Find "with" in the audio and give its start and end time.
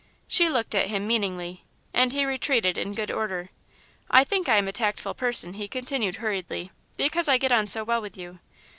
8.01-8.17